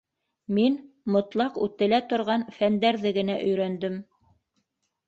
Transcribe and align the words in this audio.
Мин 0.57 0.77
мотлаҡ 1.15 1.59
үтелә 1.67 2.01
торған 2.15 2.47
фәндәрҙе 2.57 3.13
генә 3.21 3.39
өйрәндем. 3.47 4.03